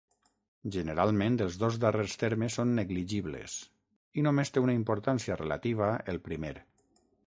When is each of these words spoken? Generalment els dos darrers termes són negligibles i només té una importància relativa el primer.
Generalment 0.75 1.37
els 1.45 1.57
dos 1.65 1.77
darrers 1.83 2.17
termes 2.23 2.57
són 2.61 2.73
negligibles 2.81 3.61
i 4.21 4.27
només 4.31 4.57
té 4.57 4.67
una 4.69 4.79
importància 4.83 5.43
relativa 5.47 5.97
el 6.17 6.25
primer. 6.31 6.61